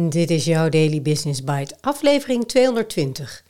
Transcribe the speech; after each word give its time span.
Dit 0.00 0.30
is 0.30 0.44
jouw 0.44 0.68
Daily 0.68 1.02
Business 1.02 1.44
Bite, 1.44 1.76
aflevering 1.80 2.46
220. 2.46 3.44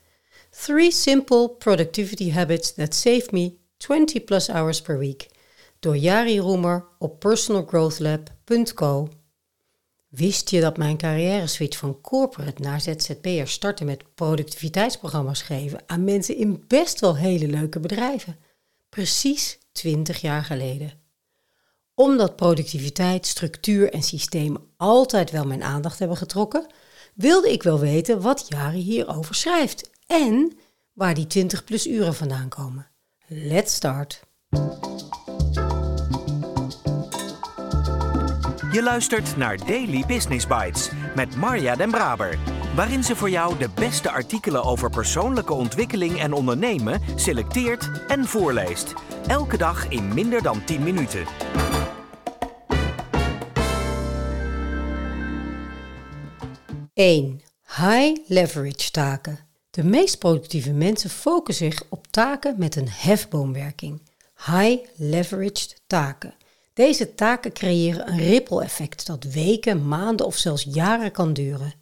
Three 0.51 0.91
simple 0.91 1.49
productivity 1.49 2.31
habits 2.31 2.75
that 2.75 2.95
save 2.95 3.27
me 3.31 3.57
20 3.77 4.21
plus 4.21 4.49
hours 4.49 4.81
per 4.81 4.99
week. 4.99 5.29
Door 5.79 5.97
Jari 5.97 6.41
Roemer 6.41 6.85
op 6.99 7.21
personalgrowthlab.co. 7.21 9.09
Wist 10.09 10.51
je 10.51 10.61
dat 10.61 10.77
mijn 10.77 10.97
carrière 10.97 11.47
switch 11.47 11.79
van 11.79 12.01
corporate 12.01 12.63
naar 12.63 12.81
ZZP'er 12.81 13.49
startte 13.49 13.85
met 13.85 14.15
productiviteitsprogramma's 14.15 15.43
geven 15.43 15.83
aan 15.87 16.05
mensen 16.05 16.37
in 16.37 16.65
best 16.67 17.01
wel 17.01 17.17
hele 17.17 17.47
leuke 17.47 17.81
bedrijven? 17.81 18.37
Precies 18.89 19.59
20 19.73 20.21
jaar 20.21 20.45
geleden 20.45 21.07
omdat 21.99 22.37
productiviteit, 22.37 23.27
structuur 23.27 23.93
en 23.93 24.03
systemen 24.03 24.61
altijd 24.77 25.31
wel 25.31 25.47
mijn 25.47 25.63
aandacht 25.63 25.99
hebben 25.99 26.17
getrokken, 26.17 26.67
wilde 27.15 27.53
ik 27.53 27.63
wel 27.63 27.79
weten 27.79 28.21
wat 28.21 28.47
Jari 28.49 28.81
hierover 28.81 29.35
schrijft 29.35 29.91
en 30.07 30.59
waar 30.93 31.15
die 31.15 31.27
20 31.27 31.65
plus 31.65 31.87
uren 31.87 32.15
vandaan 32.15 32.49
komen. 32.49 32.91
Let's 33.27 33.75
start. 33.75 34.21
Je 38.73 38.83
luistert 38.83 39.37
naar 39.37 39.57
Daily 39.67 40.05
Business 40.07 40.47
Bites 40.47 40.91
met 41.15 41.37
Marja 41.37 41.77
Den 41.77 41.91
Braber, 41.91 42.39
waarin 42.75 43.05
ze 43.05 43.17
voor 43.17 43.31
jou 43.31 43.59
de 43.59 43.69
beste 43.75 44.11
artikelen 44.11 44.65
over 44.65 44.91
persoonlijke 44.91 45.53
ontwikkeling 45.53 46.21
en 46.21 46.33
ondernemen 46.33 47.01
selecteert 47.17 47.91
en 48.07 48.25
voorleest. 48.25 48.93
Elke 49.27 49.57
dag 49.57 49.89
in 49.89 50.15
minder 50.15 50.43
dan 50.43 50.65
10 50.65 50.83
minuten. 50.83 51.68
1. 56.99 57.41
High 57.77 58.17
leverage 58.27 58.91
taken. 58.91 59.39
De 59.71 59.85
meest 59.85 60.19
productieve 60.19 60.73
mensen 60.73 61.11
focussen 61.11 61.73
zich 61.73 61.83
op 61.89 62.07
taken 62.11 62.55
met 62.59 62.77
een 62.77 62.89
hefboomwerking. 62.89 64.01
High 64.37 64.85
leveraged 64.97 65.83
taken. 65.87 66.35
Deze 66.73 67.15
taken 67.15 67.53
creëren 67.53 68.09
een 68.09 68.19
ripple 68.19 68.63
effect 68.63 69.07
dat 69.07 69.25
weken, 69.25 69.89
maanden 69.89 70.27
of 70.27 70.37
zelfs 70.37 70.67
jaren 70.71 71.13
kan 71.13 71.33
duren. 71.33 71.75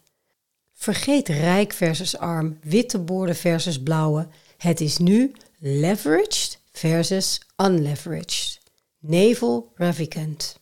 Vergeet 0.74 1.28
rijk 1.28 1.72
versus 1.72 2.18
arm, 2.18 2.58
witte 2.62 2.98
borden 2.98 3.36
versus 3.36 3.82
blauwe. 3.82 4.28
Het 4.56 4.80
is 4.80 4.98
nu 4.98 5.32
leveraged 5.58 6.58
versus 6.72 7.40
unleveraged. 7.56 8.60
Nevel 8.98 9.72
Ravikant. 9.74 10.58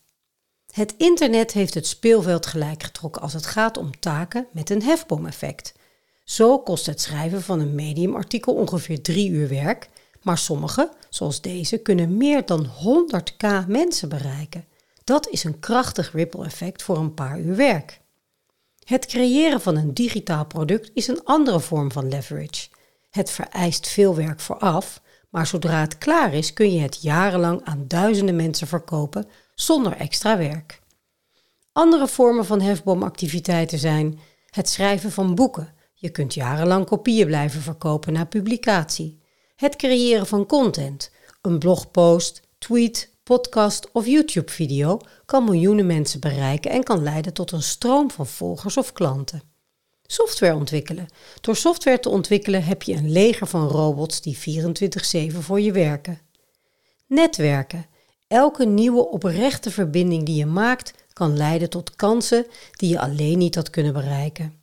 Het 0.74 0.94
internet 0.96 1.52
heeft 1.52 1.74
het 1.74 1.86
speelveld 1.86 2.46
gelijk 2.46 2.82
getrokken 2.82 3.22
als 3.22 3.32
het 3.32 3.46
gaat 3.46 3.76
om 3.76 3.98
taken 4.00 4.46
met 4.52 4.70
een 4.70 4.82
hefboomeffect. 4.82 5.74
Zo 6.24 6.58
kost 6.58 6.86
het 6.86 7.00
schrijven 7.00 7.42
van 7.42 7.60
een 7.60 7.74
mediumartikel 7.74 8.54
ongeveer 8.54 9.02
drie 9.02 9.30
uur 9.30 9.48
werk, 9.48 9.88
maar 10.22 10.38
sommige, 10.38 10.92
zoals 11.08 11.40
deze, 11.40 11.78
kunnen 11.78 12.16
meer 12.16 12.46
dan 12.46 12.66
100k 12.66 13.66
mensen 13.66 14.08
bereiken. 14.08 14.64
Dat 15.04 15.28
is 15.28 15.44
een 15.44 15.58
krachtig 15.58 16.12
ripple 16.12 16.44
effect 16.44 16.82
voor 16.82 16.96
een 16.96 17.14
paar 17.14 17.40
uur 17.40 17.56
werk. 17.56 18.00
Het 18.84 19.06
creëren 19.06 19.60
van 19.60 19.76
een 19.76 19.94
digitaal 19.94 20.46
product 20.46 20.90
is 20.94 21.08
een 21.08 21.24
andere 21.24 21.60
vorm 21.60 21.92
van 21.92 22.08
leverage. 22.08 22.68
Het 23.10 23.30
vereist 23.30 23.88
veel 23.88 24.14
werk 24.14 24.40
vooraf, 24.40 25.02
maar 25.34 25.46
zodra 25.46 25.80
het 25.80 25.98
klaar 25.98 26.34
is 26.34 26.52
kun 26.52 26.72
je 26.72 26.80
het 26.80 27.02
jarenlang 27.02 27.64
aan 27.64 27.84
duizenden 27.88 28.36
mensen 28.36 28.66
verkopen 28.66 29.26
zonder 29.54 29.96
extra 29.96 30.38
werk. 30.38 30.80
Andere 31.72 32.08
vormen 32.08 32.44
van 32.44 32.60
hefboomactiviteiten 32.60 33.78
zijn 33.78 34.18
het 34.50 34.68
schrijven 34.68 35.12
van 35.12 35.34
boeken. 35.34 35.74
Je 35.94 36.10
kunt 36.10 36.34
jarenlang 36.34 36.86
kopieën 36.86 37.26
blijven 37.26 37.60
verkopen 37.60 38.12
na 38.12 38.24
publicatie. 38.24 39.22
Het 39.56 39.76
creëren 39.76 40.26
van 40.26 40.46
content. 40.46 41.10
Een 41.42 41.58
blogpost, 41.58 42.42
tweet, 42.58 43.14
podcast 43.22 43.90
of 43.92 44.06
YouTube-video 44.06 44.98
kan 45.24 45.44
miljoenen 45.44 45.86
mensen 45.86 46.20
bereiken 46.20 46.70
en 46.70 46.82
kan 46.82 47.02
leiden 47.02 47.32
tot 47.32 47.52
een 47.52 47.62
stroom 47.62 48.10
van 48.10 48.26
volgers 48.26 48.76
of 48.76 48.92
klanten. 48.92 49.53
Software 50.06 50.54
ontwikkelen. 50.54 51.08
Door 51.40 51.56
software 51.56 52.00
te 52.00 52.08
ontwikkelen 52.08 52.64
heb 52.64 52.82
je 52.82 52.94
een 52.94 53.12
leger 53.12 53.46
van 53.46 53.68
robots 53.68 54.20
die 54.20 54.36
24/7 54.36 55.42
voor 55.42 55.60
je 55.60 55.72
werken. 55.72 56.20
Netwerken. 57.06 57.86
Elke 58.28 58.66
nieuwe 58.66 59.08
oprechte 59.08 59.70
verbinding 59.70 60.26
die 60.26 60.36
je 60.36 60.46
maakt 60.46 60.92
kan 61.12 61.36
leiden 61.36 61.70
tot 61.70 61.96
kansen 61.96 62.46
die 62.70 62.88
je 62.88 63.00
alleen 63.00 63.38
niet 63.38 63.54
had 63.54 63.70
kunnen 63.70 63.92
bereiken. 63.92 64.62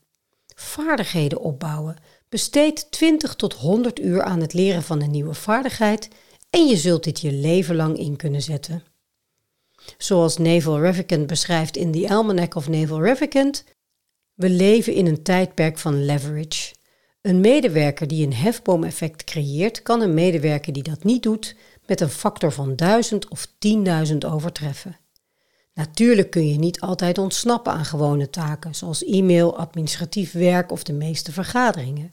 Vaardigheden 0.55 1.39
opbouwen. 1.39 1.95
Besteed 2.29 2.91
20 2.91 3.35
tot 3.35 3.53
100 3.53 3.99
uur 3.99 4.23
aan 4.23 4.41
het 4.41 4.53
leren 4.53 4.83
van 4.83 5.01
een 5.01 5.11
nieuwe 5.11 5.33
vaardigheid 5.33 6.07
en 6.49 6.67
je 6.67 6.77
zult 6.77 7.03
dit 7.03 7.19
je 7.19 7.31
leven 7.31 7.75
lang 7.75 7.97
in 7.97 8.15
kunnen 8.15 8.41
zetten. 8.41 8.83
Zoals 9.97 10.37
Naval 10.37 10.81
Ravikant 10.81 11.27
beschrijft 11.27 11.77
in 11.77 11.91
The 11.91 12.09
Almanac 12.09 12.55
of 12.55 12.67
Naval 12.67 13.03
Ravikant, 13.05 13.63
we 14.41 14.49
leven 14.49 14.93
in 14.93 15.05
een 15.05 15.23
tijdperk 15.23 15.77
van 15.77 16.05
leverage. 16.05 16.73
Een 17.21 17.39
medewerker 17.39 18.07
die 18.07 18.25
een 18.25 18.33
hefboomeffect 18.33 19.23
creëert, 19.23 19.81
kan 19.81 20.01
een 20.01 20.13
medewerker 20.13 20.73
die 20.73 20.83
dat 20.83 21.03
niet 21.03 21.23
doet 21.23 21.55
met 21.85 22.01
een 22.01 22.09
factor 22.09 22.51
van 22.51 22.75
1000 22.75 23.27
of 23.27 23.47
10.000 24.11 24.17
overtreffen. 24.17 24.97
Natuurlijk 25.73 26.29
kun 26.31 26.47
je 26.47 26.57
niet 26.57 26.79
altijd 26.79 27.17
ontsnappen 27.17 27.73
aan 27.73 27.85
gewone 27.85 28.29
taken, 28.29 28.75
zoals 28.75 29.03
e-mail, 29.03 29.57
administratief 29.57 30.31
werk 30.31 30.71
of 30.71 30.83
de 30.83 30.93
meeste 30.93 31.31
vergaderingen. 31.31 32.11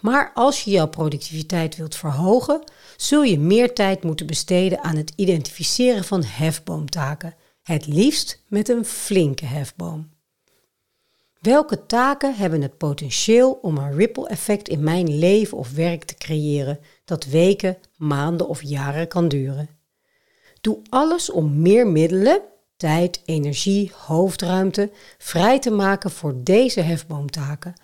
Maar 0.00 0.30
als 0.34 0.64
je 0.64 0.70
jouw 0.70 0.88
productiviteit 0.88 1.76
wilt 1.76 1.96
verhogen, 1.96 2.64
zul 2.96 3.22
je 3.22 3.38
meer 3.38 3.74
tijd 3.74 4.02
moeten 4.02 4.26
besteden 4.26 4.82
aan 4.82 4.96
het 4.96 5.12
identificeren 5.16 6.04
van 6.04 6.24
hefboomtaken, 6.24 7.34
het 7.62 7.86
liefst 7.86 8.42
met 8.48 8.68
een 8.68 8.84
flinke 8.84 9.44
hefboom. 9.44 10.10
Welke 11.40 11.86
taken 11.86 12.34
hebben 12.34 12.62
het 12.62 12.76
potentieel 12.76 13.52
om 13.52 13.76
een 13.76 13.92
ripple 13.96 14.28
effect 14.28 14.68
in 14.68 14.84
mijn 14.84 15.18
leven 15.18 15.58
of 15.58 15.72
werk 15.72 16.04
te 16.04 16.14
creëren 16.14 16.80
dat 17.04 17.24
weken, 17.24 17.78
maanden 17.96 18.48
of 18.48 18.62
jaren 18.62 19.08
kan 19.08 19.28
duren? 19.28 19.68
Doe 20.60 20.82
alles 20.88 21.30
om 21.30 21.60
meer 21.60 21.86
middelen, 21.86 22.42
tijd, 22.76 23.22
energie, 23.24 23.92
hoofdruimte 23.96 24.90
vrij 25.18 25.58
te 25.58 25.70
maken 25.70 26.10
voor 26.10 26.34
deze 26.36 26.80
hefboomtaken, 26.80 27.74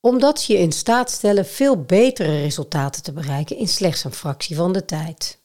omdat 0.00 0.40
ze 0.40 0.52
je 0.52 0.58
in 0.58 0.72
staat 0.72 1.10
stellen 1.10 1.46
veel 1.46 1.82
betere 1.82 2.40
resultaten 2.40 3.02
te 3.02 3.12
bereiken 3.12 3.56
in 3.56 3.68
slechts 3.68 4.04
een 4.04 4.12
fractie 4.12 4.56
van 4.56 4.72
de 4.72 4.84
tijd. 4.84 5.40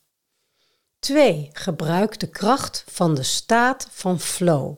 2. 1.00 1.50
Gebruik 1.54 2.20
de 2.20 2.30
kracht 2.30 2.84
van 2.88 3.16
de 3.16 3.24
staat 3.24 3.88
van 3.92 4.20
flow. 4.20 4.78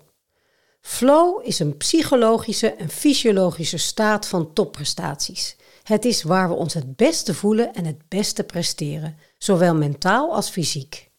Flow 0.90 1.40
is 1.44 1.60
een 1.60 1.78
psychologische 1.78 2.74
en 2.74 2.90
fysiologische 2.90 3.78
staat 3.78 4.28
van 4.28 4.54
topprestaties. 4.54 5.56
Het 5.84 6.06
is 6.06 6.24
waar 6.24 6.50
we 6.50 6.54
ons 6.54 6.74
het 6.74 6.96
beste 6.96 7.34
voelen 7.34 7.74
en 7.74 7.86
het 7.86 8.02
beste 8.08 8.44
presteren, 8.44 9.18
zowel 9.38 9.76
mentaal 9.76 10.34
als 10.34 10.50
fysiek. 10.50 11.10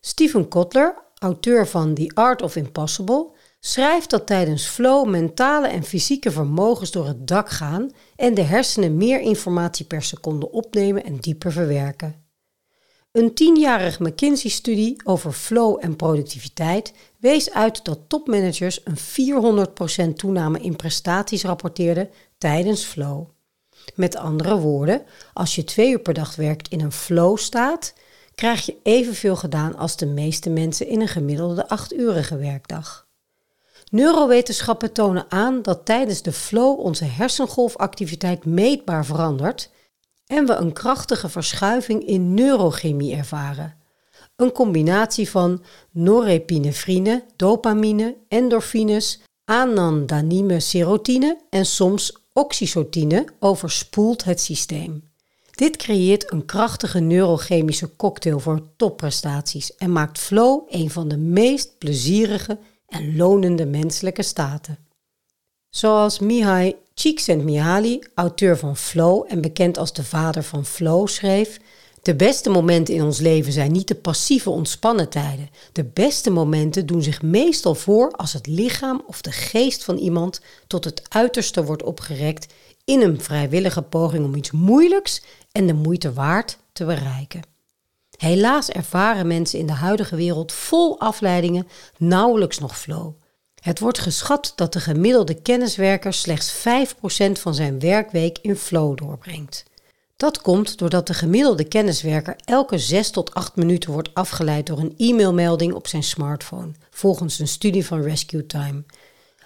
Stephen 0.00 0.48
Kotler, 0.48 1.02
auteur 1.18 1.68
van 1.68 1.94
The 1.94 2.10
Art 2.14 2.42
of 2.42 2.56
Impossible, 2.56 3.30
schrijft 3.60 4.10
dat 4.10 4.26
tijdens 4.26 4.66
flow 4.66 5.08
mentale 5.08 5.68
en 5.68 5.82
fysieke 5.82 6.30
vermogens 6.30 6.90
door 6.90 7.06
het 7.06 7.26
dak 7.26 7.50
gaan 7.50 7.90
en 8.16 8.34
de 8.34 8.42
hersenen 8.42 8.96
meer 8.96 9.20
informatie 9.20 9.86
per 9.86 10.02
seconde 10.02 10.50
opnemen 10.50 11.04
en 11.04 11.16
dieper 11.16 11.52
verwerken. 11.52 12.21
Een 13.12 13.34
tienjarig 13.34 13.98
McKinsey-studie 13.98 15.00
over 15.04 15.32
flow 15.32 15.78
en 15.80 15.96
productiviteit 15.96 16.92
wees 17.18 17.50
uit 17.50 17.84
dat 17.84 17.98
topmanagers 18.08 18.80
een 18.84 18.98
400% 20.10 20.14
toename 20.16 20.58
in 20.58 20.76
prestaties 20.76 21.44
rapporteerden 21.44 22.10
tijdens 22.38 22.84
flow. 22.84 23.26
Met 23.94 24.16
andere 24.16 24.58
woorden, 24.58 25.02
als 25.32 25.54
je 25.54 25.64
twee 25.64 25.90
uur 25.90 25.98
per 25.98 26.14
dag 26.14 26.36
werkt 26.36 26.68
in 26.68 26.80
een 26.80 26.92
flow-staat, 26.92 27.94
krijg 28.34 28.66
je 28.66 28.76
evenveel 28.82 29.36
gedaan 29.36 29.76
als 29.76 29.96
de 29.96 30.06
meeste 30.06 30.50
mensen 30.50 30.86
in 30.86 31.00
een 31.00 31.08
gemiddelde 31.08 31.68
8-urige 31.78 32.36
werkdag. 32.36 33.06
Neurowetenschappen 33.90 34.92
tonen 34.92 35.26
aan 35.28 35.62
dat 35.62 35.84
tijdens 35.84 36.22
de 36.22 36.32
flow 36.32 36.78
onze 36.80 37.04
hersengolfactiviteit 37.04 38.44
meetbaar 38.44 39.04
verandert 39.04 39.70
en 40.32 40.46
we 40.46 40.54
een 40.54 40.72
krachtige 40.72 41.28
verschuiving 41.28 42.06
in 42.06 42.34
neurochemie 42.34 43.14
ervaren. 43.14 43.74
Een 44.36 44.52
combinatie 44.52 45.30
van 45.30 45.62
norepinefrine, 45.90 47.24
dopamine, 47.36 48.16
endorfines, 48.28 49.20
anandamine 49.44 50.60
serotine 50.60 51.38
en 51.50 51.66
soms 51.66 52.16
oxytocine 52.32 53.24
overspoelt 53.38 54.24
het 54.24 54.40
systeem. 54.40 55.10
Dit 55.50 55.76
creëert 55.76 56.32
een 56.32 56.44
krachtige 56.44 57.00
neurochemische 57.00 57.96
cocktail 57.96 58.40
voor 58.40 58.62
topprestaties 58.76 59.76
en 59.76 59.92
maakt 59.92 60.18
flow 60.18 60.62
een 60.68 60.90
van 60.90 61.08
de 61.08 61.16
meest 61.18 61.78
plezierige 61.78 62.58
en 62.86 63.16
lonende 63.16 63.66
menselijke 63.66 64.22
staten. 64.22 64.81
Zoals 65.72 66.18
Mihai 66.18 66.76
Csikszentmihalyi, 66.94 68.00
auteur 68.14 68.58
van 68.58 68.76
Flow 68.76 69.24
en 69.28 69.40
bekend 69.40 69.78
als 69.78 69.92
de 69.92 70.04
vader 70.04 70.42
van 70.42 70.64
Flow, 70.64 71.08
schreef: 71.08 71.58
De 72.02 72.14
beste 72.14 72.50
momenten 72.50 72.94
in 72.94 73.02
ons 73.02 73.18
leven 73.18 73.52
zijn 73.52 73.72
niet 73.72 73.88
de 73.88 73.94
passieve 73.94 74.50
ontspannen 74.50 75.08
tijden. 75.08 75.50
De 75.72 75.84
beste 75.84 76.30
momenten 76.30 76.86
doen 76.86 77.02
zich 77.02 77.22
meestal 77.22 77.74
voor 77.74 78.10
als 78.10 78.32
het 78.32 78.46
lichaam 78.46 79.02
of 79.06 79.20
de 79.20 79.32
geest 79.32 79.84
van 79.84 79.96
iemand 79.96 80.40
tot 80.66 80.84
het 80.84 81.02
uiterste 81.08 81.64
wordt 81.64 81.82
opgerekt 81.82 82.52
in 82.84 83.00
een 83.00 83.20
vrijwillige 83.20 83.82
poging 83.82 84.24
om 84.24 84.34
iets 84.34 84.50
moeilijks 84.50 85.22
en 85.52 85.66
de 85.66 85.74
moeite 85.74 86.12
waard 86.12 86.58
te 86.72 86.84
bereiken. 86.84 87.42
Helaas 88.16 88.70
ervaren 88.70 89.26
mensen 89.26 89.58
in 89.58 89.66
de 89.66 89.72
huidige 89.72 90.16
wereld 90.16 90.52
vol 90.52 91.00
afleidingen 91.00 91.68
nauwelijks 91.98 92.58
nog 92.58 92.78
flow. 92.78 93.12
Het 93.62 93.78
wordt 93.78 93.98
geschat 93.98 94.52
dat 94.54 94.72
de 94.72 94.80
gemiddelde 94.80 95.34
kenniswerker 95.34 96.12
slechts 96.12 96.54
5% 96.54 97.32
van 97.32 97.54
zijn 97.54 97.78
werkweek 97.78 98.38
in 98.38 98.56
flow 98.56 98.96
doorbrengt. 98.96 99.64
Dat 100.16 100.40
komt 100.40 100.78
doordat 100.78 101.06
de 101.06 101.14
gemiddelde 101.14 101.64
kenniswerker 101.64 102.36
elke 102.44 102.78
6 102.78 103.10
tot 103.10 103.34
8 103.34 103.56
minuten 103.56 103.92
wordt 103.92 104.14
afgeleid 104.14 104.66
door 104.66 104.78
een 104.78 104.94
e-mailmelding 104.96 105.72
op 105.72 105.86
zijn 105.86 106.02
smartphone, 106.02 106.72
volgens 106.90 107.38
een 107.38 107.48
studie 107.48 107.86
van 107.86 108.02
Rescue 108.02 108.46
Time. 108.46 108.84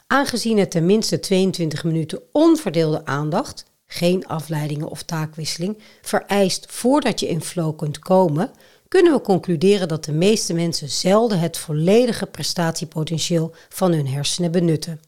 Aangezien 0.07 0.59
het 0.59 0.71
tenminste 0.71 1.21
22 1.21 1.85
minuten 1.85 2.21
onverdeelde 2.33 3.05
aandacht, 3.05 3.65
geen 3.87 4.27
afleidingen 4.27 4.89
of 4.89 5.03
taakwisseling, 5.03 5.79
vereist 6.03 6.67
voordat 6.69 7.21
je 7.21 7.29
in 7.29 7.43
flow 7.43 7.77
kunt 7.77 7.99
komen, 7.99 8.51
kunnen 8.89 9.13
we 9.13 9.21
concluderen 9.21 9.89
dat 9.89 10.05
de 10.05 10.13
meeste 10.13 10.55
mensen 10.55 10.89
zelden 10.89 11.39
het 11.39 11.59
volledige 11.59 12.27
prestatiepotentieel 12.27 13.55
van 13.69 13.93
hun 13.93 14.09
hersenen 14.09 14.53
benutten. 14.53 15.01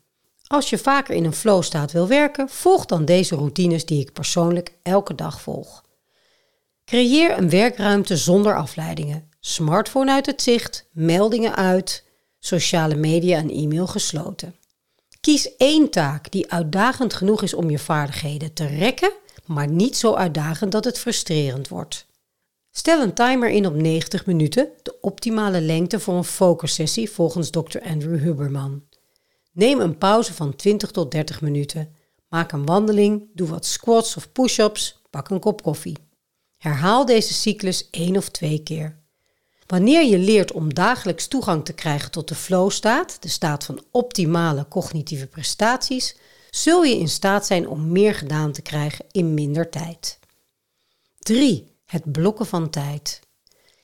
Als 0.46 0.70
je 0.70 0.78
vaker 0.78 1.14
in 1.14 1.25
een 1.25 1.32
flow 1.32 1.62
staat 1.62 1.92
wil 1.92 2.08
werken, 2.08 2.48
volg 2.48 2.86
dan 2.86 3.04
deze 3.04 3.34
routines 3.34 3.84
die 3.84 4.00
ik 4.00 4.12
persoonlijk 4.12 4.72
elke 4.82 5.14
dag 5.14 5.40
volg. 5.40 5.82
Creëer 6.84 7.38
een 7.38 7.50
werkruimte 7.50 8.16
zonder 8.16 8.56
afleidingen. 8.56 9.30
Smartphone 9.40 10.12
uit 10.12 10.26
het 10.26 10.42
zicht, 10.42 10.88
meldingen 10.92 11.56
uit, 11.56 12.04
sociale 12.38 12.94
media 12.94 13.38
en 13.38 13.50
e-mail 13.50 13.86
gesloten. 13.86 14.54
Kies 15.20 15.56
één 15.56 15.90
taak 15.90 16.30
die 16.30 16.52
uitdagend 16.52 17.14
genoeg 17.14 17.42
is 17.42 17.54
om 17.54 17.70
je 17.70 17.78
vaardigheden 17.78 18.52
te 18.52 18.66
rekken, 18.66 19.12
maar 19.44 19.69
niet 19.69 19.96
zo 19.96 20.14
uitdagend 20.14 20.72
dat 20.72 20.84
het 20.84 20.98
frustrerend 20.98 21.69
wordt. 21.69 22.06
Stel 22.70 23.03
een 23.03 23.15
timer 23.15 23.49
in 23.49 23.67
op 23.67 23.75
90 23.75 24.26
minuten, 24.26 24.69
de 24.82 25.00
optimale 25.00 25.61
lengte 25.61 26.00
voor 26.00 26.15
een 26.15 26.25
focussessie 26.25 27.11
volgens 27.11 27.50
Dr. 27.50 27.79
Andrew 27.82 28.20
Huberman. 28.20 28.82
Neem 29.53 29.81
een 29.81 29.99
pauze 29.99 30.35
van 30.35 30.56
20 30.56 30.91
tot 30.91 31.11
30 31.11 31.41
minuten. 31.41 31.94
Maak 32.29 32.53
een 32.53 32.67
wandeling, 32.67 33.31
doe 33.35 33.49
wat 33.49 33.67
squats 33.67 34.17
of 34.17 34.32
push-ups, 34.32 35.03
pak 35.11 35.29
een 35.29 35.41
kop 35.41 35.62
koffie. 35.62 35.97
Herhaal 36.56 37.05
deze 37.05 37.35
cyclus 37.35 37.91
één 37.91 38.17
of 38.17 38.29
twee 38.29 38.62
keer. 38.62 38.99
Wanneer 39.67 40.05
je 40.05 40.19
leert 40.19 40.53
om 40.53 40.75
dagelijks 40.75 41.29
toegang 41.29 41.64
te 41.64 41.73
krijgen 41.73 42.11
tot 42.11 42.29
de 42.29 42.35
flow-staat, 42.35 43.23
de 43.23 43.29
staat 43.29 43.64
van 43.64 43.85
optimale 43.91 44.69
cognitieve 44.69 45.26
prestaties, 45.26 46.17
zul 46.50 46.85
je 46.85 46.99
in 46.99 47.09
staat 47.09 47.47
zijn 47.47 47.69
om 47.69 47.93
meer 47.93 48.14
gedaan 48.14 48.53
te 48.53 48.62
krijgen 48.62 49.05
in 49.11 49.35
minder 49.35 49.71
tijd. 49.71 50.19
3. 51.19 51.77
Het 51.88 52.12
blokken 52.12 52.46
van 52.46 52.70
tijd. 52.70 53.20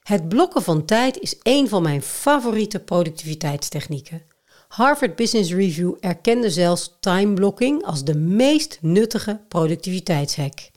Het 0.03 0.29
blokken 0.29 0.63
van 0.63 0.85
tijd 0.85 1.19
is 1.19 1.37
een 1.43 1.69
van 1.69 1.83
mijn 1.83 2.03
favoriete 2.03 2.81
productiviteitstechnieken. 2.81 4.23
Harvard 4.69 5.17
Business 5.17 5.53
Review 5.53 5.95
erkende 6.01 6.51
zelfs 6.51 6.97
time 7.01 7.35
blocking 7.35 7.85
als 7.85 8.05
de 8.05 8.15
meest 8.15 8.79
nuttige 8.81 9.41
productiviteitshack. 9.49 10.71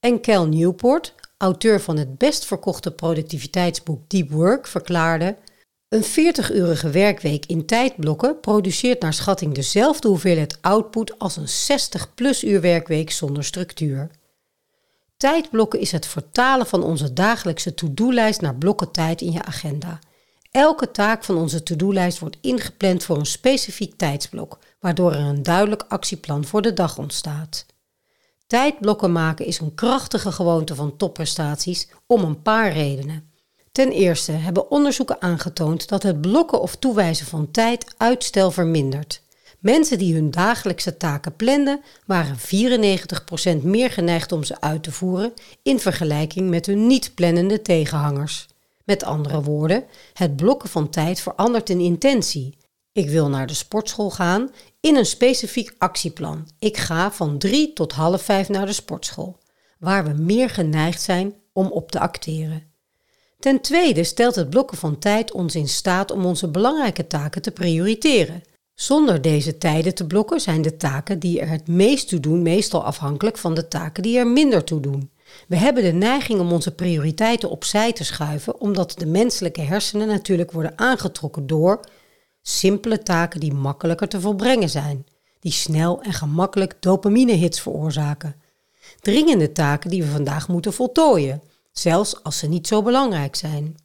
En 0.00 0.20
Cal 0.20 0.46
Newport, 0.46 1.14
auteur 1.36 1.80
van 1.80 1.96
het 1.96 2.18
best 2.18 2.44
verkochte 2.44 2.90
productiviteitsboek 2.90 4.08
Deep 4.08 4.30
Work, 4.30 4.66
verklaarde: 4.66 5.36
Een 5.88 6.04
40-urige 6.04 6.90
werkweek 6.90 7.46
in 7.46 7.66
tijdblokken 7.66 8.40
produceert 8.40 9.00
naar 9.00 9.14
schatting 9.14 9.54
dezelfde 9.54 10.08
hoeveelheid 10.08 10.58
output 10.60 11.18
als 11.18 11.36
een 11.36 11.78
60-plus 11.78 12.44
uur 12.44 12.60
werkweek 12.60 13.10
zonder 13.10 13.44
structuur. 13.44 14.10
Tijdblokken 15.22 15.80
is 15.80 15.92
het 15.92 16.06
vertalen 16.06 16.66
van 16.66 16.82
onze 16.82 17.12
dagelijkse 17.12 17.74
to-do-lijst 17.74 18.40
naar 18.40 18.54
blokken 18.54 18.90
tijd 18.90 19.20
in 19.20 19.32
je 19.32 19.44
agenda. 19.44 19.98
Elke 20.50 20.90
taak 20.90 21.24
van 21.24 21.36
onze 21.36 21.62
to-do-lijst 21.62 22.18
wordt 22.18 22.36
ingepland 22.40 23.04
voor 23.04 23.16
een 23.16 23.26
specifiek 23.26 23.96
tijdsblok, 23.96 24.58
waardoor 24.80 25.12
er 25.12 25.20
een 25.20 25.42
duidelijk 25.42 25.84
actieplan 25.88 26.44
voor 26.44 26.62
de 26.62 26.72
dag 26.72 26.98
ontstaat. 26.98 27.66
Tijdblokken 28.46 29.12
maken 29.12 29.46
is 29.46 29.58
een 29.60 29.74
krachtige 29.74 30.32
gewoonte 30.32 30.74
van 30.74 30.96
topprestaties 30.96 31.88
om 32.06 32.22
een 32.24 32.42
paar 32.42 32.72
redenen. 32.72 33.30
Ten 33.72 33.90
eerste 33.90 34.32
hebben 34.32 34.70
onderzoeken 34.70 35.22
aangetoond 35.22 35.88
dat 35.88 36.02
het 36.02 36.20
blokken 36.20 36.60
of 36.60 36.76
toewijzen 36.76 37.26
van 37.26 37.50
tijd 37.50 37.94
uitstel 37.96 38.50
vermindert. 38.50 39.21
Mensen 39.62 39.98
die 39.98 40.14
hun 40.14 40.30
dagelijkse 40.30 40.96
taken 40.96 41.36
planden, 41.36 41.80
waren 42.06 42.36
94% 42.38 43.62
meer 43.62 43.90
geneigd 43.90 44.32
om 44.32 44.44
ze 44.44 44.60
uit 44.60 44.82
te 44.82 44.92
voeren 44.92 45.32
in 45.62 45.78
vergelijking 45.78 46.50
met 46.50 46.66
hun 46.66 46.86
niet-plannende 46.86 47.62
tegenhangers. 47.62 48.46
Met 48.84 49.04
andere 49.04 49.42
woorden, 49.42 49.84
het 50.12 50.36
blokken 50.36 50.68
van 50.68 50.90
tijd 50.90 51.20
verandert 51.20 51.70
in 51.70 51.80
intentie. 51.80 52.56
Ik 52.92 53.08
wil 53.08 53.28
naar 53.28 53.46
de 53.46 53.54
sportschool 53.54 54.10
gaan 54.10 54.50
in 54.80 54.96
een 54.96 55.06
specifiek 55.06 55.74
actieplan. 55.78 56.48
Ik 56.58 56.76
ga 56.76 57.12
van 57.12 57.38
drie 57.38 57.72
tot 57.72 57.92
half 57.92 58.22
vijf 58.22 58.48
naar 58.48 58.66
de 58.66 58.72
sportschool, 58.72 59.38
waar 59.78 60.04
we 60.04 60.22
meer 60.22 60.50
geneigd 60.50 61.02
zijn 61.02 61.34
om 61.52 61.66
op 61.66 61.90
te 61.90 62.00
acteren. 62.00 62.70
Ten 63.38 63.60
tweede 63.60 64.04
stelt 64.04 64.34
het 64.34 64.50
blokken 64.50 64.76
van 64.76 64.98
tijd 64.98 65.32
ons 65.32 65.54
in 65.54 65.68
staat 65.68 66.10
om 66.10 66.24
onze 66.24 66.48
belangrijke 66.48 67.06
taken 67.06 67.42
te 67.42 67.50
prioriteren. 67.50 68.42
Zonder 68.74 69.22
deze 69.22 69.58
tijden 69.58 69.94
te 69.94 70.06
blokken 70.06 70.40
zijn 70.40 70.62
de 70.62 70.76
taken 70.76 71.18
die 71.18 71.40
er 71.40 71.48
het 71.48 71.68
meest 71.68 72.08
toe 72.08 72.20
doen 72.20 72.42
meestal 72.42 72.84
afhankelijk 72.84 73.38
van 73.38 73.54
de 73.54 73.68
taken 73.68 74.02
die 74.02 74.18
er 74.18 74.26
minder 74.26 74.64
toe 74.64 74.80
doen. 74.80 75.10
We 75.48 75.56
hebben 75.56 75.82
de 75.82 75.92
neiging 75.92 76.40
om 76.40 76.52
onze 76.52 76.74
prioriteiten 76.74 77.50
opzij 77.50 77.92
te 77.92 78.04
schuiven, 78.04 78.60
omdat 78.60 78.94
de 78.98 79.06
menselijke 79.06 79.60
hersenen 79.60 80.06
natuurlijk 80.06 80.52
worden 80.52 80.78
aangetrokken 80.78 81.46
door 81.46 81.80
simpele 82.42 83.02
taken 83.02 83.40
die 83.40 83.54
makkelijker 83.54 84.08
te 84.08 84.20
volbrengen 84.20 84.70
zijn, 84.70 85.06
die 85.40 85.52
snel 85.52 86.02
en 86.02 86.12
gemakkelijk 86.12 86.76
dopamine-hits 86.80 87.60
veroorzaken. 87.60 88.34
Dringende 89.00 89.52
taken 89.52 89.90
die 89.90 90.02
we 90.02 90.08
vandaag 90.08 90.48
moeten 90.48 90.72
voltooien, 90.72 91.42
zelfs 91.72 92.22
als 92.22 92.38
ze 92.38 92.48
niet 92.48 92.66
zo 92.66 92.82
belangrijk 92.82 93.36
zijn. 93.36 93.76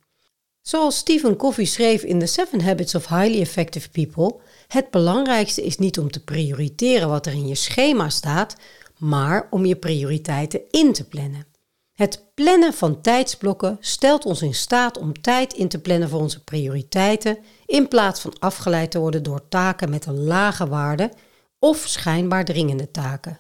Zoals 0.68 0.98
Stephen 0.98 1.36
Covey 1.36 1.66
schreef 1.66 2.04
in 2.04 2.20
The 2.20 2.26
Seven 2.26 2.62
Habits 2.62 2.96
of 2.96 3.08
Highly 3.08 3.42
Effective 3.42 3.90
People, 3.90 4.36
het 4.68 4.92
belangrijkste 4.92 5.64
is 5.64 5.78
niet 5.78 6.00
om 6.00 6.12
te 6.12 6.24
prioriteren 6.24 7.10
wat 7.10 7.26
er 7.26 7.34
in 7.34 7.48
je 7.48 7.56
schema 7.56 8.10
staat, 8.10 8.56
maar 8.98 9.48
om 9.50 9.66
je 9.66 9.76
prioriteiten 9.76 10.62
in 10.72 10.94
te 10.94 11.08
plannen. 11.08 11.48
Het 11.94 12.26
plannen 12.34 12.74
van 12.74 13.02
tijdsblokken 13.02 13.78
stelt 13.80 14.26
ons 14.26 14.42
in 14.42 14.54
staat 14.54 14.98
om 14.98 15.22
tijd 15.22 15.54
in 15.54 15.68
te 15.68 15.80
plannen 15.80 16.10
voor 16.10 16.20
onze 16.20 16.44
prioriteiten, 16.44 17.38
in 17.66 17.88
plaats 17.88 18.22
van 18.22 18.40
afgeleid 18.40 18.92
te 18.92 19.00
worden 19.00 19.24
door 19.24 19.48
taken 19.48 19.90
met 19.90 20.06
een 20.06 20.24
lage 20.24 20.68
waarde 20.68 21.12
of 21.60 21.78
schijnbaar 21.78 22.46
dringende 22.46 22.92
taken. 22.92 23.40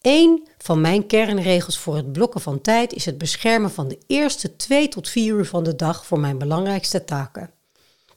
Een 0.00 0.48
van 0.58 0.80
mijn 0.80 1.06
kernregels 1.06 1.78
voor 1.78 1.96
het 1.96 2.12
blokken 2.12 2.40
van 2.40 2.60
tijd 2.60 2.92
is 2.92 3.04
het 3.04 3.18
beschermen 3.18 3.70
van 3.70 3.88
de 3.88 3.98
eerste 4.06 4.56
2 4.56 4.88
tot 4.88 5.08
4 5.08 5.34
uur 5.34 5.46
van 5.46 5.64
de 5.64 5.76
dag 5.76 6.06
voor 6.06 6.20
mijn 6.20 6.38
belangrijkste 6.38 7.04
taken. 7.04 7.50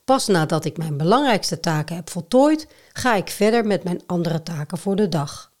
Pas 0.04 0.26
nadat 0.26 0.64
ik 0.64 0.76
mijn 0.76 0.96
belangrijkste 0.96 1.60
taken 1.60 1.96
heb 1.96 2.10
voltooid, 2.10 2.66
ga 2.92 3.14
ik 3.14 3.30
verder 3.30 3.66
met 3.66 3.84
mijn 3.84 4.02
andere 4.06 4.42
taken 4.42 4.78
voor 4.78 4.96
de 4.96 5.08
dag. 5.08 5.52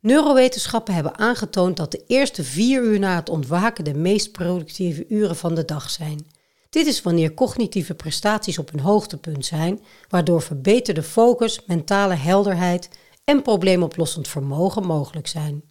Neurowetenschappen 0.00 0.94
hebben 0.94 1.18
aangetoond 1.18 1.76
dat 1.76 1.90
de 1.90 2.04
eerste 2.06 2.44
vier 2.44 2.82
uur 2.82 2.98
na 2.98 3.14
het 3.14 3.28
ontwaken 3.28 3.84
de 3.84 3.94
meest 3.94 4.32
productieve 4.32 5.04
uren 5.08 5.36
van 5.36 5.54
de 5.54 5.64
dag 5.64 5.90
zijn. 5.90 6.26
Dit 6.70 6.86
is 6.86 7.02
wanneer 7.02 7.34
cognitieve 7.34 7.94
prestaties 7.94 8.58
op 8.58 8.70
hun 8.70 8.80
hoogtepunt 8.80 9.46
zijn, 9.46 9.80
waardoor 10.08 10.42
verbeterde 10.42 11.02
focus, 11.02 11.64
mentale 11.66 12.14
helderheid 12.14 12.88
en 13.28 13.42
probleemoplossend 13.42 14.28
vermogen 14.28 14.86
mogelijk 14.86 15.26
zijn. 15.26 15.62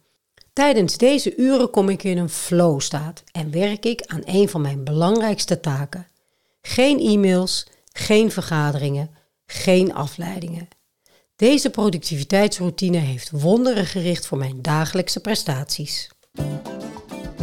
Tijdens 0.52 0.96
deze 0.96 1.36
uren 1.36 1.70
kom 1.70 1.88
ik 1.88 2.02
in 2.02 2.18
een 2.18 2.28
flow-staat 2.28 3.24
en 3.32 3.50
werk 3.50 3.84
ik 3.84 4.02
aan 4.06 4.22
een 4.24 4.48
van 4.48 4.60
mijn 4.60 4.84
belangrijkste 4.84 5.60
taken. 5.60 6.06
Geen 6.62 6.98
e-mails, 6.98 7.66
geen 7.92 8.30
vergaderingen, 8.30 9.10
geen 9.46 9.94
afleidingen. 9.94 10.68
Deze 11.36 11.70
productiviteitsroutine 11.70 12.98
heeft 12.98 13.30
wonderen 13.30 13.86
gericht 13.86 14.26
voor 14.26 14.38
mijn 14.38 14.62
dagelijkse 14.62 15.20
prestaties. 15.20 16.10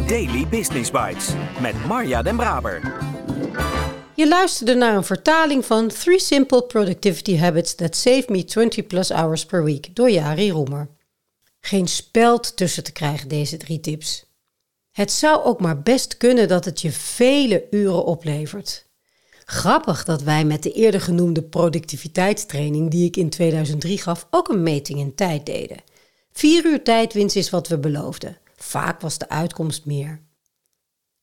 Daily 0.06 0.48
Business 0.48 0.90
Bites 0.90 1.28
met 1.60 1.86
Marja 1.86 2.22
Den 2.22 2.36
Braber. 2.36 2.80
Je 4.16 4.28
luisterde 4.28 4.74
naar 4.74 4.96
een 4.96 5.04
vertaling 5.04 5.64
van 5.64 5.88
Three 5.88 6.20
Simple 6.20 6.62
Productivity 6.62 7.36
Habits 7.36 7.74
That 7.74 7.96
Save 7.96 8.24
Me 8.28 8.44
20 8.44 8.86
Plus 8.86 9.10
Hours 9.10 9.46
Per 9.46 9.64
Week 9.64 9.94
door 9.96 10.10
Jari 10.10 10.50
Roemer. 10.50 10.88
Geen 11.60 11.88
speld 11.88 12.56
tussen 12.56 12.84
te 12.84 12.92
krijgen 12.92 13.28
deze 13.28 13.56
drie 13.56 13.80
tips. 13.80 14.24
Het 14.90 15.12
zou 15.12 15.44
ook 15.44 15.60
maar 15.60 15.82
best 15.82 16.16
kunnen 16.16 16.48
dat 16.48 16.64
het 16.64 16.80
je 16.80 16.92
vele 16.92 17.66
uren 17.70 18.04
oplevert. 18.04 18.86
Grappig 19.44 20.04
dat 20.04 20.22
wij 20.22 20.44
met 20.44 20.62
de 20.62 20.72
eerder 20.72 21.00
genoemde 21.00 21.42
productiviteitstraining 21.42 22.90
die 22.90 23.06
ik 23.06 23.16
in 23.16 23.30
2003 23.30 23.98
gaf 23.98 24.26
ook 24.30 24.48
een 24.48 24.62
meting 24.62 24.98
in 24.98 25.14
tijd 25.14 25.46
deden. 25.46 25.82
Vier 26.32 26.64
uur 26.66 26.84
tijdwinst 26.84 27.36
is 27.36 27.50
wat 27.50 27.68
we 27.68 27.78
beloofden. 27.78 28.38
Vaak 28.56 29.00
was 29.00 29.18
de 29.18 29.28
uitkomst 29.28 29.84
meer. 29.84 30.25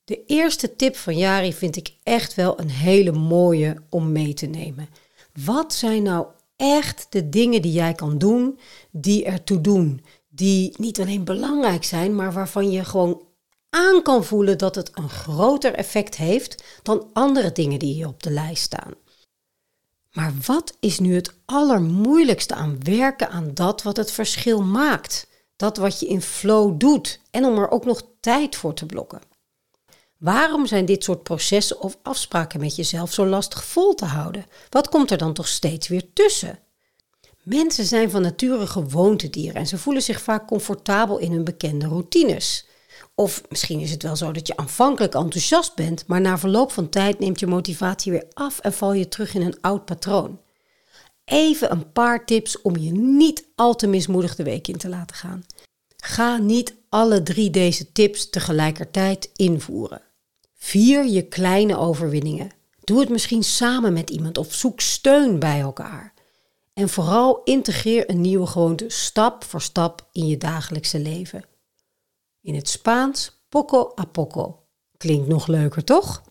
De 0.05 0.25
eerste 0.25 0.75
tip 0.75 0.95
van 0.95 1.17
Jari 1.17 1.53
vind 1.53 1.75
ik 1.75 1.95
echt 2.03 2.33
wel 2.33 2.59
een 2.59 2.69
hele 2.69 3.11
mooie 3.11 3.75
om 3.89 4.11
mee 4.11 4.33
te 4.33 4.45
nemen. 4.45 4.89
Wat 5.45 5.73
zijn 5.73 6.03
nou 6.03 6.27
echt 6.55 7.07
de 7.09 7.29
dingen 7.29 7.61
die 7.61 7.71
jij 7.71 7.93
kan 7.93 8.17
doen 8.17 8.59
die 8.91 9.25
ertoe 9.25 9.61
doen? 9.61 10.05
Die 10.29 10.73
niet 10.77 10.99
alleen 10.99 11.23
belangrijk 11.23 11.83
zijn, 11.83 12.15
maar 12.15 12.33
waarvan 12.33 12.71
je 12.71 12.85
gewoon 12.85 13.21
aan 13.69 14.01
kan 14.01 14.23
voelen 14.23 14.57
dat 14.57 14.75
het 14.75 14.91
een 14.93 15.09
groter 15.09 15.73
effect 15.73 16.15
heeft 16.15 16.63
dan 16.81 17.09
andere 17.13 17.51
dingen 17.51 17.79
die 17.79 17.93
hier 17.93 18.07
op 18.07 18.23
de 18.23 18.31
lijst 18.31 18.63
staan. 18.63 18.93
Maar 20.11 20.33
wat 20.45 20.77
is 20.79 20.99
nu 20.99 21.15
het 21.15 21.33
allermoeilijkste 21.45 22.53
aan 22.53 22.83
werken 22.83 23.29
aan 23.29 23.53
dat 23.53 23.83
wat 23.83 23.97
het 23.97 24.11
verschil 24.11 24.61
maakt? 24.61 25.27
Dat 25.55 25.77
wat 25.77 25.99
je 25.99 26.07
in 26.07 26.21
flow 26.21 26.79
doet 26.79 27.19
en 27.31 27.45
om 27.45 27.57
er 27.57 27.71
ook 27.71 27.85
nog 27.85 28.01
tijd 28.19 28.55
voor 28.55 28.73
te 28.73 28.85
blokken. 28.85 29.32
Waarom 30.23 30.65
zijn 30.65 30.85
dit 30.85 31.03
soort 31.03 31.23
processen 31.23 31.81
of 31.81 31.97
afspraken 32.03 32.59
met 32.59 32.75
jezelf 32.75 33.13
zo 33.13 33.25
lastig 33.25 33.63
vol 33.63 33.93
te 33.93 34.05
houden? 34.05 34.45
Wat 34.69 34.89
komt 34.89 35.11
er 35.11 35.17
dan 35.17 35.33
toch 35.33 35.47
steeds 35.47 35.87
weer 35.87 36.13
tussen? 36.13 36.59
Mensen 37.41 37.85
zijn 37.85 38.09
van 38.09 38.21
nature 38.21 38.67
gewoontedieren 38.67 39.55
en 39.55 39.67
ze 39.67 39.77
voelen 39.77 40.01
zich 40.01 40.21
vaak 40.21 40.47
comfortabel 40.47 41.17
in 41.17 41.31
hun 41.31 41.43
bekende 41.43 41.87
routines. 41.87 42.67
Of 43.15 43.41
misschien 43.49 43.79
is 43.79 43.91
het 43.91 44.03
wel 44.03 44.15
zo 44.15 44.31
dat 44.31 44.47
je 44.47 44.57
aanvankelijk 44.57 45.13
enthousiast 45.13 45.75
bent, 45.75 46.07
maar 46.07 46.21
na 46.21 46.37
verloop 46.37 46.71
van 46.71 46.89
tijd 46.89 47.19
neemt 47.19 47.39
je 47.39 47.47
motivatie 47.47 48.11
weer 48.11 48.25
af 48.33 48.59
en 48.59 48.73
val 48.73 48.93
je 48.93 49.07
terug 49.07 49.33
in 49.33 49.41
een 49.41 49.61
oud 49.61 49.85
patroon. 49.85 50.39
Even 51.25 51.71
een 51.71 51.91
paar 51.91 52.25
tips 52.25 52.61
om 52.61 52.77
je 52.77 52.91
niet 52.91 53.45
al 53.55 53.75
te 53.75 53.87
mismoedig 53.87 54.35
de 54.35 54.43
week 54.43 54.67
in 54.67 54.77
te 54.77 54.89
laten 54.89 55.15
gaan. 55.15 55.45
Ga 55.97 56.37
niet 56.37 56.75
alle 56.89 57.23
drie 57.23 57.49
deze 57.49 57.91
tips 57.91 58.29
tegelijkertijd 58.29 59.29
invoeren. 59.35 60.11
Vier 60.63 61.05
je 61.05 61.27
kleine 61.27 61.77
overwinningen. 61.77 62.51
Doe 62.83 62.99
het 62.99 63.09
misschien 63.09 63.43
samen 63.43 63.93
met 63.93 64.09
iemand 64.09 64.37
of 64.37 64.53
zoek 64.53 64.79
steun 64.81 65.39
bij 65.39 65.59
elkaar. 65.59 66.13
En 66.73 66.89
vooral 66.89 67.41
integreer 67.43 68.09
een 68.09 68.21
nieuwe 68.21 68.47
gewoonte 68.47 68.85
stap 68.87 69.43
voor 69.43 69.61
stap 69.61 70.07
in 70.11 70.27
je 70.27 70.37
dagelijkse 70.37 70.99
leven. 70.99 71.45
In 72.41 72.55
het 72.55 72.69
Spaans 72.69 73.45
poco 73.49 73.91
a 73.99 74.05
poco. 74.05 74.63
Klinkt 74.97 75.27
nog 75.27 75.47
leuker, 75.47 75.83
toch? 75.83 76.23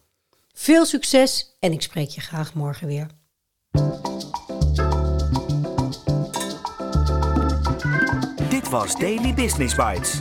Veel 0.53 0.87
succes 0.87 1.57
en 1.59 1.73
ik 1.73 1.83
spreek 1.83 2.09
je 2.09 2.21
graag 2.21 2.55
morgen 2.55 2.87
weer. 2.87 3.07
Dit 8.49 8.69
was 8.69 8.97
Daily 8.97 9.35
Business 9.35 9.75
Bites. 9.75 10.21